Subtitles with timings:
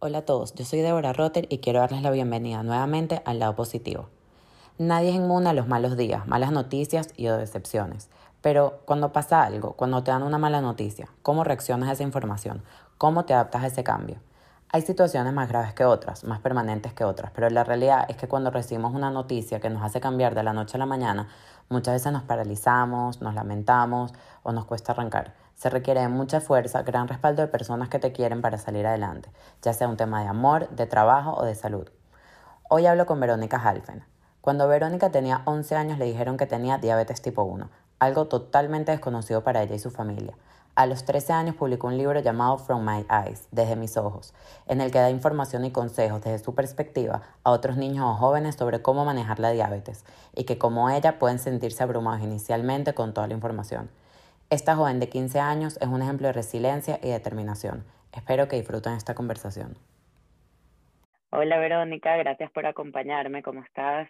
[0.00, 3.56] Hola a todos, yo soy Deborah Rotter y quiero darles la bienvenida nuevamente al lado
[3.56, 4.08] positivo.
[4.78, 8.08] Nadie es inmune a los malos días, malas noticias y o decepciones.
[8.40, 12.62] Pero cuando pasa algo, cuando te dan una mala noticia, ¿cómo reaccionas a esa información?
[12.96, 14.20] ¿Cómo te adaptas a ese cambio?
[14.70, 18.28] Hay situaciones más graves que otras, más permanentes que otras, pero la realidad es que
[18.28, 21.26] cuando recibimos una noticia que nos hace cambiar de la noche a la mañana,
[21.70, 24.12] muchas veces nos paralizamos, nos lamentamos
[24.42, 25.32] o nos cuesta arrancar.
[25.54, 29.30] Se requiere de mucha fuerza, gran respaldo de personas que te quieren para salir adelante,
[29.62, 31.88] ya sea un tema de amor, de trabajo o de salud.
[32.68, 34.04] Hoy hablo con Verónica Halfen.
[34.42, 39.42] Cuando Verónica tenía 11 años le dijeron que tenía diabetes tipo 1, algo totalmente desconocido
[39.42, 40.34] para ella y su familia.
[40.78, 44.32] A los 13 años publicó un libro llamado From My Eyes, Desde mis ojos,
[44.68, 48.54] en el que da información y consejos desde su perspectiva a otros niños o jóvenes
[48.54, 50.04] sobre cómo manejar la diabetes
[50.36, 53.90] y que como ella pueden sentirse abrumados inicialmente con toda la información.
[54.50, 57.84] Esta joven de 15 años es un ejemplo de resiliencia y determinación.
[58.12, 59.76] Espero que disfruten esta conversación.
[61.30, 63.42] Hola Verónica, gracias por acompañarme.
[63.42, 64.08] ¿Cómo estás?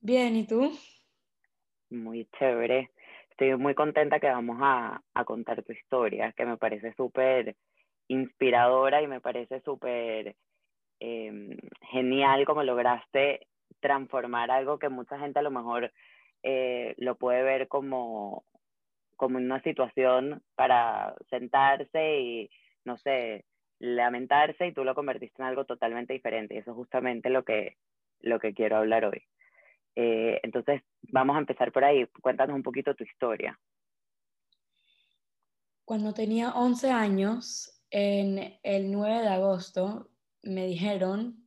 [0.00, 0.70] Bien, ¿y tú?
[1.92, 2.90] Muy chévere
[3.32, 7.56] estoy muy contenta que vamos a, a contar tu historia, que me parece súper
[8.08, 10.36] inspiradora y me parece súper
[11.00, 11.56] eh,
[11.90, 13.46] genial como lograste
[13.80, 15.92] transformar algo que mucha gente a lo mejor
[16.42, 18.44] eh, lo puede ver como,
[19.16, 22.50] como una situación para sentarse y,
[22.84, 23.44] no sé,
[23.78, 26.54] lamentarse y tú lo convertiste en algo totalmente diferente.
[26.54, 27.76] Y eso es justamente lo que,
[28.20, 29.24] lo que quiero hablar hoy.
[29.94, 32.06] Eh, entonces, vamos a empezar por ahí.
[32.20, 33.58] Cuéntanos un poquito tu historia.
[35.84, 40.10] Cuando tenía 11 años, en el 9 de agosto,
[40.42, 41.46] me dijeron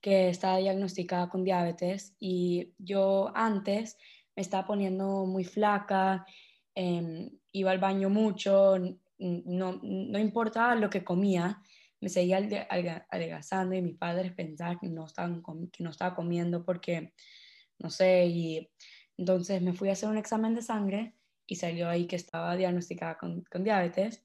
[0.00, 3.98] que estaba diagnosticada con diabetes y yo antes
[4.34, 6.26] me estaba poniendo muy flaca,
[6.74, 8.78] em, iba al baño mucho,
[9.18, 11.62] no, no importaba lo que comía,
[12.00, 12.38] me seguía
[13.08, 15.06] adelgazando y mis padres pensaban que no,
[15.70, 17.12] que no estaba comiendo porque
[17.82, 18.70] no sé, y
[19.18, 21.14] entonces me fui a hacer un examen de sangre
[21.46, 24.24] y salió ahí que estaba diagnosticada con, diabetes.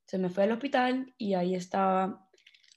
[0.00, 2.28] Entonces me fui al hospital y ahí estaba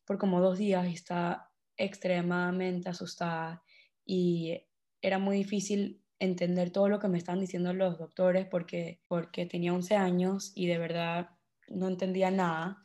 [0.05, 3.63] por como dos días y estaba extremadamente asustada
[4.05, 4.61] y
[5.01, 9.73] era muy difícil entender todo lo que me estaban diciendo los doctores porque, porque tenía
[9.73, 11.29] 11 años y de verdad
[11.67, 12.81] no entendía nada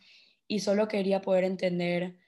[0.46, 2.18] y solo quería poder entender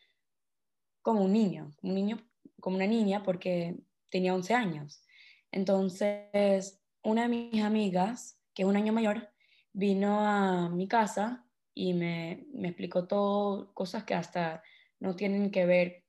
[1.03, 2.27] como un niño, un niño
[2.61, 3.77] como una niña porque
[4.15, 5.03] tenía 11 años.
[5.51, 9.29] Entonces, una de mis amigas, que es un año mayor,
[9.73, 11.45] vino a mi casa
[11.75, 14.63] y me, me explicó todo, cosas que hasta
[15.01, 16.05] no tienen que ver,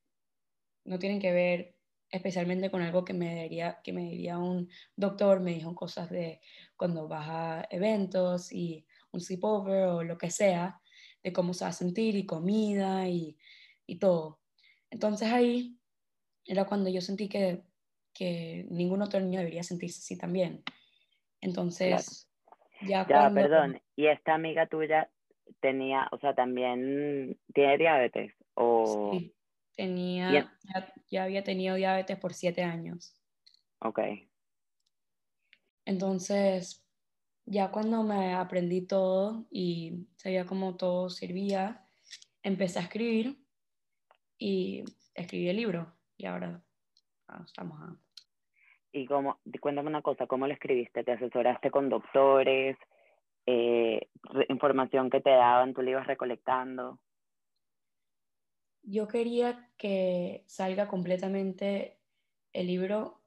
[0.84, 1.78] no tienen que ver
[2.08, 6.40] especialmente con algo que me diría, que me diría un doctor, me dijo cosas de
[6.76, 10.80] cuando vas a eventos y un sleepover o lo que sea,
[11.24, 13.36] de cómo se va a sentir y comida y,
[13.84, 14.38] y todo.
[14.90, 15.76] Entonces ahí
[16.44, 17.64] era cuando yo sentí que
[18.16, 20.62] que ningún otro niño debería sentirse así también.
[21.40, 22.28] Entonces,
[22.80, 25.10] ya, ya perdón, ¿y esta amiga tuya
[25.60, 28.32] tenía, o sea, también tiene diabetes?
[28.54, 29.12] O...
[29.12, 29.34] Sí,
[29.76, 30.50] tenía,
[31.10, 33.20] ya, había tenido diabetes por siete años.
[33.80, 34.00] Ok.
[35.84, 36.84] Entonces,
[37.44, 41.84] ya cuando me aprendí todo y sabía cómo todo servía,
[42.42, 43.38] empecé a escribir
[44.38, 44.84] y
[45.14, 46.62] escribí el libro y ahora
[47.44, 48.05] estamos a
[48.96, 51.04] y cómo, cuéntame una cosa, ¿cómo lo escribiste?
[51.04, 52.78] ¿Te asesoraste con doctores?
[53.44, 54.08] Eh,
[54.48, 56.98] ¿Información que te daban, tú le ibas recolectando?
[58.82, 61.98] Yo quería que salga completamente
[62.54, 63.20] el libro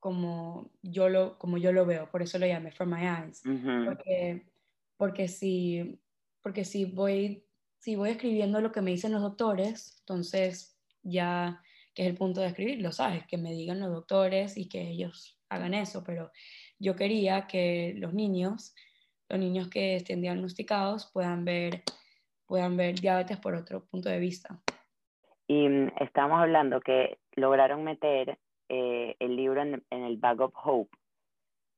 [0.00, 3.42] como yo lo, como yo lo veo, por eso lo llamé From My Eyes.
[3.84, 4.46] porque,
[4.96, 6.00] porque, si,
[6.42, 7.44] porque si, voy,
[7.78, 11.62] si voy escribiendo lo que me dicen los doctores, entonces ya
[11.96, 13.26] que es el punto de escribir, lo ¿sabes?
[13.26, 16.30] Que me digan los doctores y que ellos hagan eso, pero
[16.78, 18.74] yo quería que los niños,
[19.30, 21.82] los niños que estén diagnosticados puedan ver,
[22.44, 24.60] puedan ver diabetes por otro punto de vista.
[25.48, 28.38] Y mm, estamos hablando que lograron meter
[28.68, 30.94] eh, el libro en, el Bag of Hope.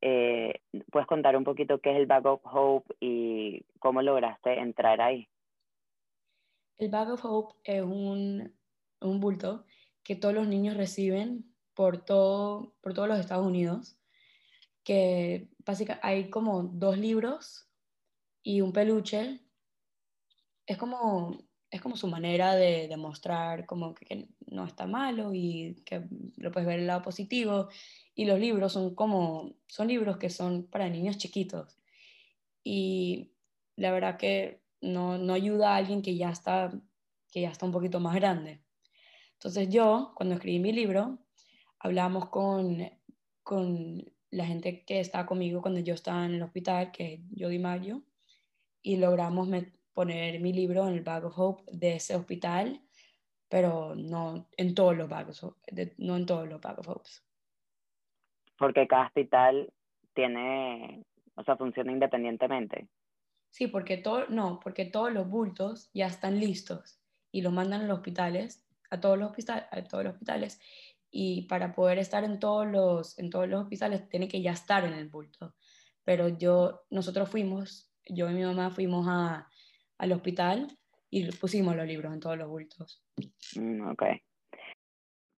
[0.01, 5.01] Eh, ¿Puedes contar un poquito qué es el Bag of Hope y cómo lograste entrar
[5.01, 5.29] ahí?
[6.77, 8.53] El Bag of Hope es un,
[9.01, 9.65] un bulto
[10.09, 13.99] que todos los niños reciben por, todo, por todos los Estados Unidos,
[14.83, 17.69] que básicamente hay como dos libros
[18.43, 19.43] y un peluche.
[20.65, 21.37] Es como,
[21.71, 26.67] es como su manera de demostrar como que, no está malo y que lo puedes
[26.67, 27.69] ver el lado positivo.
[28.15, 31.79] Y los libros son como, son libros que son para niños chiquitos.
[32.65, 33.35] Y
[33.77, 36.73] la verdad que no, no ayuda a alguien que ya está
[37.31, 38.63] que ya está un poquito más grande.
[39.39, 41.19] Entonces yo, cuando escribí mi libro,
[41.79, 42.91] hablamos con,
[43.45, 47.61] con la gente que estaba conmigo cuando yo estaba en el hospital, que es Jody
[47.61, 48.03] Mayo,
[48.83, 49.49] y logramos
[49.95, 52.83] poner mi libro en el Bag of Hope de ese hospital,
[53.49, 57.25] pero no en todos los Bag of Hope, no en todos los Bag of Hopes.
[58.59, 59.73] Porque cada hospital
[60.15, 61.07] tiene,
[61.37, 62.89] o sea, funciona independientemente.
[63.51, 67.01] Sí, porque todo, no, porque todos los bultos ya están listos
[67.31, 70.61] y los mandan a los hospitales, a todos los, hospitales, a todos los hospitales,
[71.11, 74.85] y para poder estar en todos los, en todos los hospitales tiene que ya estar
[74.85, 75.55] en el bulto.
[76.05, 79.49] Pero yo, nosotros fuimos, yo y mi mamá fuimos a,
[79.99, 80.69] al hospital
[81.11, 83.03] y pusimos los libros en todos los bultos.
[83.57, 84.03] Mm, ok.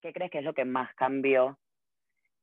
[0.00, 1.58] ¿Qué crees que es lo que más cambió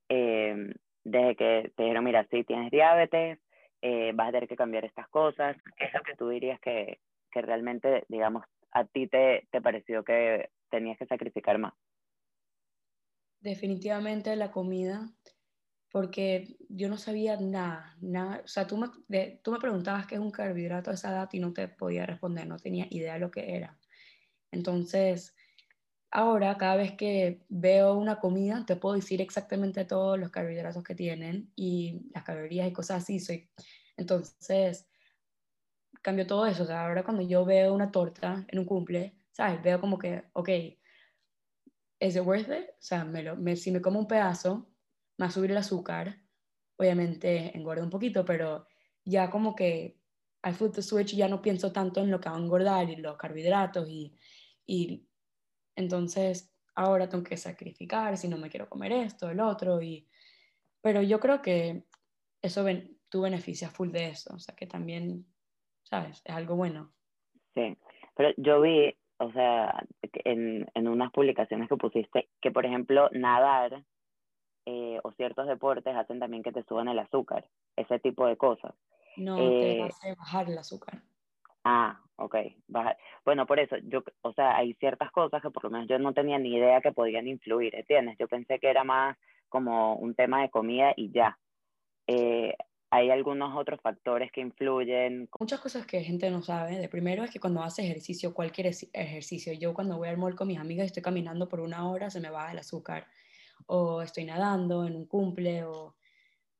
[0.10, 0.74] eh,
[1.04, 3.40] desde que te dijeron, mira, sí, tienes diabetes,
[3.82, 5.58] eh, vas a tener que cambiar estas cosas?
[5.78, 7.00] ¿Qué es lo que tú dirías que,
[7.32, 11.74] que realmente, digamos, a ti te, te pareció que tenías que sacrificar más?
[13.40, 15.14] Definitivamente la comida,
[15.92, 18.42] porque yo no sabía nada, nada.
[18.44, 21.40] O sea, tú me, tú me preguntabas qué es un carbohidrato a esa edad y
[21.40, 23.80] no te podía responder, no tenía idea de lo que era.
[24.52, 25.36] Entonces,
[26.12, 30.96] ahora cada vez que veo una comida, te puedo decir exactamente todos los carbohidratos que
[30.96, 33.20] tienen y las calorías y cosas así.
[33.20, 33.50] Soy,
[33.98, 34.88] entonces,
[36.02, 36.64] cambió todo eso.
[36.64, 39.62] O sea, ahora cuando yo veo una torta en un cumple, ¿sabes?
[39.62, 40.50] Veo como que, ok,
[42.00, 42.70] ¿es it worth it?
[42.72, 44.68] O sea, me lo, me, si me como un pedazo,
[45.18, 46.24] me va a subir el azúcar.
[46.76, 48.66] Obviamente engorda un poquito, pero
[49.06, 50.00] ya como que
[50.42, 52.96] al food the switch ya no pienso tanto en lo que va a engordar y
[52.96, 54.16] los carbohidratos y,
[54.66, 55.08] y
[55.76, 60.08] entonces ahora tengo que sacrificar si no me quiero comer esto, el otro y
[60.82, 61.86] pero yo creo que
[62.42, 65.26] eso ven, tú beneficias full de eso, o sea que también
[65.84, 66.22] ¿sabes?
[66.24, 66.92] Es algo bueno.
[67.54, 67.78] Sí,
[68.16, 73.84] pero yo vi, o sea, en, en unas publicaciones que pusiste, que por ejemplo nadar
[74.66, 78.74] eh, o ciertos deportes hacen también que te suban el azúcar, ese tipo de cosas.
[79.16, 81.02] No, te eh, hace bajar el azúcar.
[81.64, 82.36] Ah, ok,
[82.68, 82.98] bajar.
[83.26, 86.14] Bueno, por eso, yo, o sea, hay ciertas cosas que por lo menos yo no
[86.14, 88.18] tenía ni idea que podían influir, ¿entiendes?
[88.20, 89.18] Yo pensé que era más
[89.50, 91.38] como un tema de comida y ya.
[92.06, 92.56] Eh,
[92.90, 95.30] hay algunos otros factores que influyen.
[95.40, 96.78] Muchas cosas que gente no sabe.
[96.78, 100.48] De primero es que cuando haces ejercicio, cualquier ejercicio, yo cuando voy al mall con
[100.48, 103.08] mis amigas estoy caminando por una hora, se me baja el azúcar.
[103.66, 105.98] O estoy nadando en un cumple o,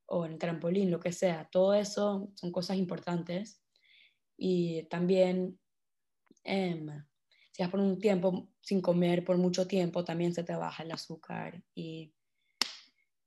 [0.08, 1.48] o en trampolín, lo que sea.
[1.50, 3.62] Todo eso son cosas importantes.
[4.36, 5.58] Y también,
[6.44, 6.86] eh,
[7.52, 10.92] si vas por un tiempo sin comer por mucho tiempo, también se te baja el
[10.92, 11.64] azúcar.
[11.74, 12.14] Y,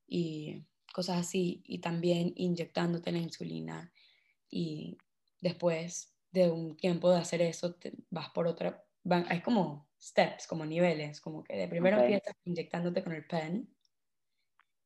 [0.06, 3.93] y cosas así, y también inyectándote la insulina.
[4.49, 4.99] Y
[5.41, 7.77] después de un tiempo de hacer eso,
[8.11, 13.03] vas por otra, van, hay como steps, como niveles, como que de primero empiezas inyectándote
[13.03, 13.69] con el pen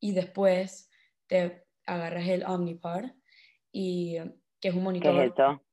[0.01, 0.91] y después
[1.27, 3.05] te agarras el Omnipod
[3.73, 4.17] y
[4.61, 5.13] que es un monitor.
[5.13, 5.65] ¿Qué es esto?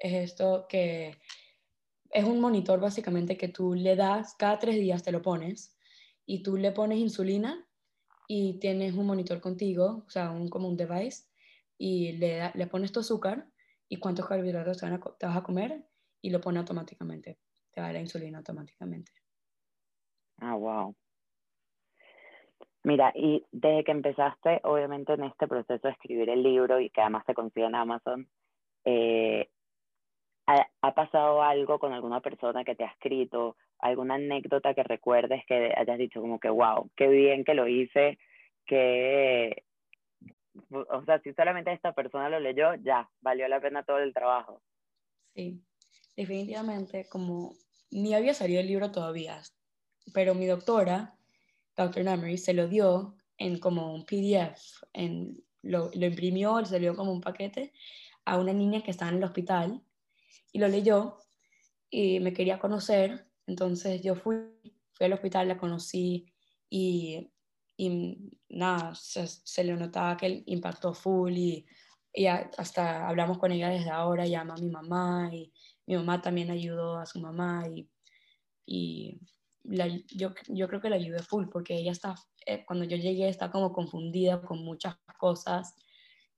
[0.00, 1.16] es esto que
[2.10, 5.76] es un monitor básicamente que tú le das, cada tres días te lo pones
[6.24, 7.65] y tú le pones insulina
[8.28, 11.28] y tienes un monitor contigo, o sea, un, como un device,
[11.78, 13.46] y le, le pones tu azúcar
[13.88, 14.86] y cuántos carbohidratos te,
[15.18, 15.84] te, vas a comer
[16.22, 17.38] y lo pone automáticamente,
[17.72, 19.12] te da la insulina automáticamente.
[20.38, 20.94] Ah, wow.
[22.82, 27.00] Mira, y desde que empezaste, obviamente, en este proceso de escribir el libro y que
[27.00, 28.28] además se consigue en Amazon,
[28.84, 29.50] eh,
[30.46, 35.44] ¿ha, ¿ha, pasado algo con alguna persona que te ha escrito alguna anécdota que recuerdes
[35.46, 38.18] que hayas dicho como que, wow, qué bien que lo hice,
[38.66, 39.64] que,
[40.70, 44.62] o sea, si solamente esta persona lo leyó, ya, valió la pena todo el trabajo.
[45.34, 45.62] Sí,
[46.16, 47.52] definitivamente, como
[47.90, 49.40] ni había salido el libro todavía,
[50.12, 51.14] pero mi doctora,
[51.76, 52.04] Dr.
[52.04, 56.96] Namery, se lo dio en como un PDF, en, lo, lo imprimió, se lo dio
[56.96, 57.72] como un paquete
[58.24, 59.82] a una niña que estaba en el hospital
[60.52, 61.18] y lo leyó
[61.90, 64.36] y me quería conocer entonces yo fui,
[64.94, 66.26] fui al hospital, la conocí
[66.70, 67.30] y,
[67.76, 71.66] y nada, se, le notaba que el impacto full y,
[72.12, 75.52] y, hasta hablamos con ella desde ahora, llama a mi mamá y
[75.86, 77.88] mi mamá también ayudó a su mamá y,
[78.66, 79.20] y
[79.64, 82.14] la, yo, yo creo que la ayudé full porque ella está,
[82.46, 85.74] eh, cuando yo llegué está como confundida con muchas cosas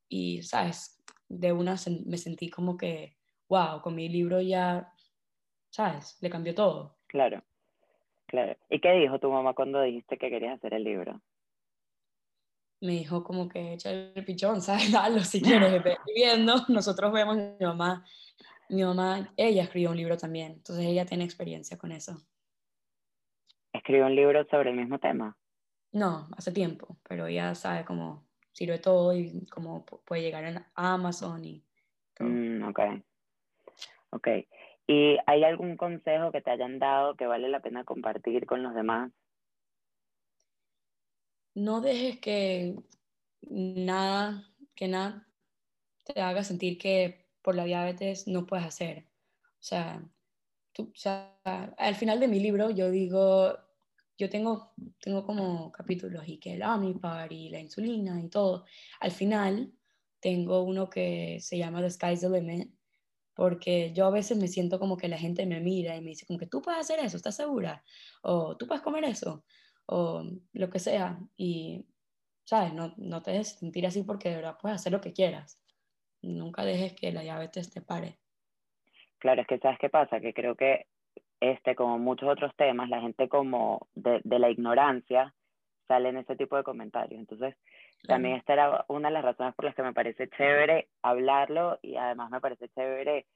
[0.09, 1.03] y, ¿sabes?
[1.29, 3.17] De una me sentí como que,
[3.49, 4.93] wow, con mi libro ya,
[5.71, 6.17] ¿sabes?
[6.21, 6.98] Le cambió todo.
[7.09, 7.43] Claro,
[8.27, 8.57] claro.
[8.71, 11.21] ¿Y qué dijo tu mamá cuando dijiste que querías hacer el libro?
[12.81, 14.93] Me dijo como que echa el pichón, ¿sabes?
[14.93, 16.55] Dalo si quieres, escribiendo.
[16.69, 18.05] Nosotros vemos, mi mamá
[18.69, 22.17] Mi mamá, ella escribió un libro también, entonces ella tiene experiencia con eso.
[23.73, 25.37] ¿Escribió un libro sobre el mismo tema?
[25.93, 31.45] No, hace tiempo, pero ella sabe cómo sirve todo y cómo puede llegar a Amazon
[31.45, 31.65] y
[32.15, 32.29] todo.
[32.29, 32.81] Mm, ok.
[34.11, 34.29] Ok.
[34.91, 38.75] ¿Y hay algún consejo que te hayan dado que vale la pena compartir con los
[38.75, 39.13] demás?
[41.55, 42.75] No dejes que
[43.43, 45.29] nada, que nada
[46.05, 49.05] te haga sentir que por la diabetes no puedes hacer.
[49.43, 50.03] O sea,
[50.73, 51.39] tú, o sea,
[51.77, 53.59] al final de mi libro yo digo,
[54.17, 58.65] yo tengo, tengo como capítulos y que el Omnipar y la insulina y todo.
[59.01, 59.71] Al final
[60.19, 62.78] tengo uno que se llama The Sky's the Limit,
[63.39, 66.27] porque yo a veces me siento como que la gente me mira y me dice
[66.27, 67.85] como que tú puedes hacer eso, ¿estás segura?
[68.21, 69.45] O tú puedes comer eso,
[69.87, 71.21] o lo que sea.
[71.37, 71.87] Y,
[72.43, 72.75] ¿sabes?
[72.75, 75.63] No, no te dejes sentir así porque de verdad puedes hacer lo que quieras.
[76.21, 78.19] Nunca dejes que la diabetes te pare.
[79.19, 80.19] Claro, es que ¿sabes qué pasa?
[80.19, 80.87] Que creo que
[81.39, 85.33] este, como muchos otros temas, la gente como de, de la ignorancia
[85.89, 87.19] sale en ese tipo de comentarios.
[87.19, 87.57] Entonces,
[88.07, 91.97] también esta era una de las razones por las que me parece chévere hablarlo y
[91.97, 93.27] además me parece chévere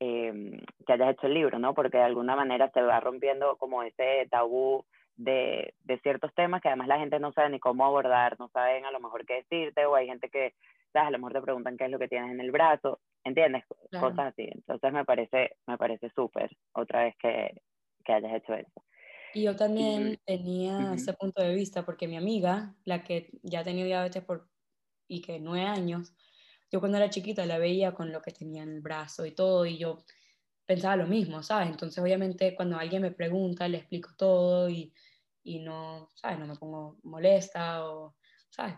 [0.00, 1.74] eh, que hayas hecho el libro, ¿no?
[1.74, 4.84] Porque de alguna manera se va rompiendo como ese tabú
[5.16, 8.86] de, de, ciertos temas que además la gente no sabe ni cómo abordar, no saben
[8.86, 10.54] a lo mejor qué decirte, o hay gente que,
[10.92, 11.08] ¿sabes?
[11.08, 13.64] A lo mejor te preguntan qué es lo que tienes en el brazo, ¿entiendes?
[13.90, 14.48] Cosas así.
[14.52, 17.60] Entonces me parece, me parece súper otra vez que,
[18.04, 18.82] que hayas hecho eso.
[19.32, 23.84] Y yo también tenía ese punto de vista porque mi amiga, la que ya tenía
[23.84, 24.50] diabetes por,
[25.08, 26.14] y que nueve años,
[26.70, 29.66] yo cuando era chiquita la veía con lo que tenía en el brazo y todo,
[29.66, 30.04] y yo
[30.66, 31.70] pensaba lo mismo, ¿sabes?
[31.70, 34.94] Entonces obviamente cuando alguien me pregunta, le explico todo y,
[35.44, 36.38] y no, ¿sabes?
[36.38, 38.16] No me pongo molesta o,
[38.50, 38.76] ¿sabes?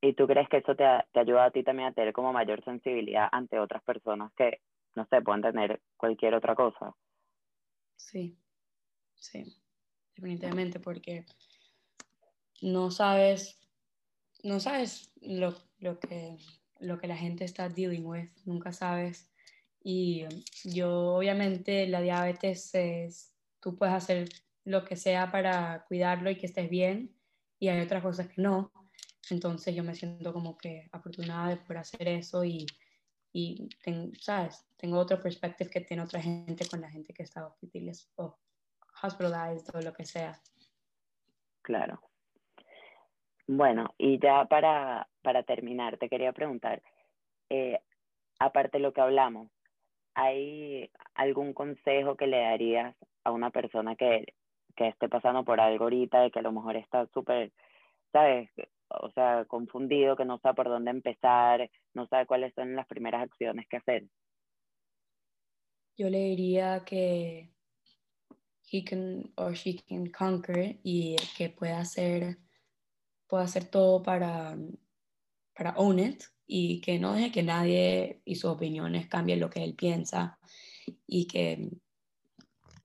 [0.00, 2.62] ¿Y tú crees que eso te, te ayuda a ti también a tener como mayor
[2.64, 4.60] sensibilidad ante otras personas que,
[4.96, 6.96] no sé, pueden tener cualquier otra cosa?
[7.96, 8.38] Sí,
[9.18, 9.56] sí,
[10.14, 11.26] definitivamente, porque
[12.60, 13.58] no sabes,
[14.42, 16.36] no sabes lo, lo, que,
[16.80, 19.30] lo que la gente está dealing with, nunca sabes.
[19.82, 20.24] Y
[20.64, 24.28] yo, obviamente, la diabetes es, tú puedes hacer
[24.64, 27.14] lo que sea para cuidarlo y que estés bien,
[27.58, 28.72] y hay otras cosas que no.
[29.30, 32.66] Entonces yo me siento como que afortunada de poder hacer eso y,
[33.32, 33.68] y
[34.20, 34.64] ¿sabes?
[34.76, 38.36] Tengo otro perspective que tiene otra gente con la gente que está hospitalizada
[39.02, 40.40] hospitalized o lo que sea.
[41.62, 42.00] Claro.
[43.46, 46.82] Bueno, y ya para, para terminar, te quería preguntar,
[47.48, 47.80] eh,
[48.38, 49.50] aparte de lo que hablamos,
[50.14, 54.34] ¿hay algún consejo que le darías a una persona que,
[54.76, 57.52] que esté pasando por algo ahorita, de que a lo mejor está súper,
[58.12, 58.50] ¿sabes?
[58.88, 63.22] O sea, confundido, que no sabe por dónde empezar, no sabe cuáles son las primeras
[63.22, 64.04] acciones que hacer.
[65.96, 67.50] Yo le diría que
[68.70, 72.38] he can or she can conquer y que pueda hacer,
[73.26, 74.56] pueda hacer todo para,
[75.54, 79.62] para own it y que no deje que nadie y sus opiniones cambien lo que
[79.64, 80.38] él piensa
[81.06, 81.70] y que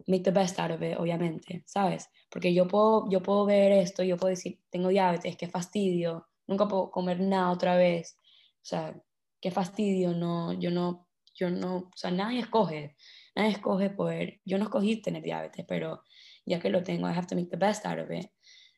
[0.07, 2.09] make the best out of it, obviamente, ¿sabes?
[2.29, 6.67] Porque yo puedo, yo puedo ver esto, yo puedo decir, tengo diabetes, qué fastidio, nunca
[6.67, 8.17] puedo comer nada otra vez,
[8.61, 9.01] o sea,
[9.39, 12.95] qué fastidio, no, yo no, yo no, o sea, nadie escoge,
[13.35, 16.03] nadie escoge poder, yo no escogí tener diabetes, pero
[16.45, 18.29] ya que lo tengo, I have to make the best out of it.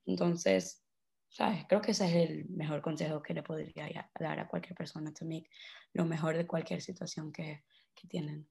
[0.05, 0.85] Entonces,
[1.29, 1.65] ¿sabes?
[1.67, 5.25] Creo que ese es el mejor consejo que le podría dar a cualquier persona, to
[5.25, 5.49] make
[5.93, 8.47] lo mejor de cualquier situación que, que tienen.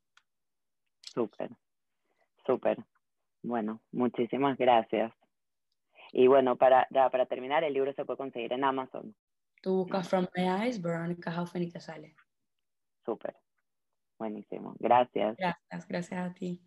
[1.00, 1.50] Súper,
[2.46, 2.84] súper.
[3.42, 5.12] Bueno, muchísimas gracias.
[6.12, 9.14] Y bueno, para, ya, para terminar, el libro se puede conseguir en Amazon.
[9.62, 12.14] Tú buscas From My Eyes, Veronica Haufen y te sale.
[13.04, 13.43] Súper.
[14.18, 14.74] Buenísimo.
[14.78, 15.38] Gracias.
[15.38, 16.60] Gracias, gracias a ti.